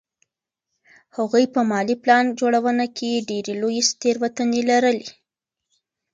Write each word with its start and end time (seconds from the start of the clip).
هغوی 1.17 1.45
په 1.53 1.61
مالي 1.71 1.95
پلان 2.03 2.25
جوړونه 2.39 2.85
کې 2.97 3.23
ډېرې 3.29 3.53
لویې 3.61 3.83
تېروتنې 4.01 4.61
لرلې. 4.69 5.09